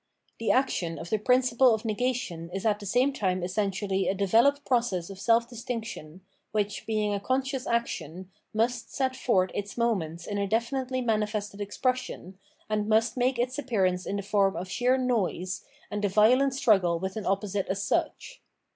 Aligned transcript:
The 0.39 0.49
action 0.49 0.97
of 0.97 1.11
the 1.11 1.19
principle 1.19 1.75
of 1.75 1.85
negation 1.85 2.49
is 2.51 2.65
at 2.65 2.79
the 2.79 2.87
same 2.87 3.13
time 3.13 3.43
essentially 3.43 4.07
a 4.07 4.15
developed 4.15 4.65
process 4.65 5.11
of 5.11 5.19
self 5.19 5.47
distinction, 5.47 6.21
which, 6.53 6.87
being 6.87 7.13
a 7.13 7.19
conscious 7.19 7.67
action, 7.67 8.31
must 8.51 8.91
set 8.91 9.15
forth 9.15 9.51
its 9.53 9.77
moments 9.77 10.25
in 10.25 10.39
a 10.39 10.47
definitely 10.47 11.01
manifested 11.01 11.61
expression, 11.61 12.39
and 12.67 12.89
must 12.89 13.15
make 13.15 13.37
its 13.37 13.59
appearance 13.59 14.07
in 14.07 14.15
the 14.15 14.23
form 14.23 14.55
of 14.55 14.67
sheer 14.71 14.97
noise, 14.97 15.63
and 15.91 16.03
a 16.03 16.09
violent 16.09 16.55
struggle 16.55 16.97
with 16.97 17.15
an 17.15 17.27
opposite 17.27 17.67
as 17.67 17.83
such. 17.83 18.41